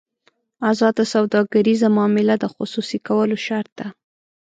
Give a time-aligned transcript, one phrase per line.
[0.71, 3.87] ازاده سوداګریزه معامله د خصوصي کولو شرط ده.